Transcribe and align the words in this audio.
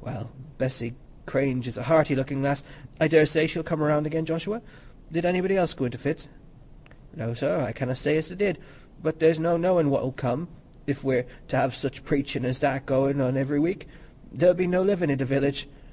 "Well, 0.00 0.32
Bessy 0.58 0.94
Cranage 1.24 1.68
is 1.68 1.78
a 1.78 1.84
hearty 1.84 2.16
looking 2.16 2.42
lass; 2.42 2.64
I 3.00 3.06
daresay 3.06 3.46
she'll 3.46 3.62
come 3.62 3.80
round 3.80 4.08
again, 4.08 4.24
Joshua. 4.24 4.60
Did 5.12 5.24
anybody 5.24 5.56
else 5.56 5.72
go 5.72 5.84
into 5.84 5.98
fits?" 5.98 6.26
"No, 7.14 7.32
sir, 7.32 7.60
I 7.60 7.70
canna 7.70 7.94
say 7.94 8.16
as 8.16 8.28
they 8.28 8.34
did. 8.34 8.58
But 9.00 9.20
there's 9.20 9.38
no 9.38 9.56
knowin' 9.56 9.88
what'll 9.88 10.10
come, 10.10 10.48
if 10.88 11.04
we're 11.04 11.26
t' 11.46 11.56
have 11.56 11.76
such 11.76 12.02
preachin's 12.04 12.44
as 12.46 12.58
that 12.58 12.82
a 12.82 12.84
goin' 12.86 13.20
on 13.20 13.36
ivery 13.38 13.60
week—there'll 13.60 14.52
be 14.54 14.66
no 14.66 14.82
livin' 14.82 15.12
i' 15.12 15.14
th' 15.14 15.22
village. 15.28 15.68